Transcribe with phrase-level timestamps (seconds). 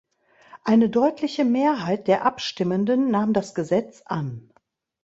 [0.63, 4.49] Eine deutliche Mehrheit der Abstimmenden nahm das Gesetz an.